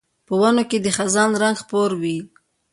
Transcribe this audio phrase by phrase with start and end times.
[0.27, 2.17] په ونو کې د خزان رنګ خپور وي